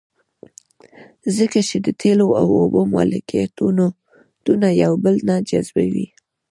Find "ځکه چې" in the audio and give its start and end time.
1.37-1.77